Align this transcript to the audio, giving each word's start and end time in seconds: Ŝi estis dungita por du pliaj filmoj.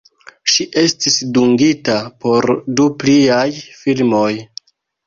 Ŝi 0.53 0.65
estis 0.83 1.17
dungita 1.35 1.99
por 2.27 2.51
du 2.81 2.89
pliaj 3.05 3.47
filmoj. 3.85 4.31